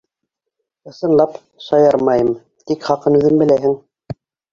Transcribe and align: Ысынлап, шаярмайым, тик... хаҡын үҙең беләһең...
Ысынлап, 0.91 1.35
шаярмайым, 1.65 2.31
тик... 2.71 2.81
хаҡын 2.87 3.19
үҙең 3.21 3.37
беләһең... 3.43 3.77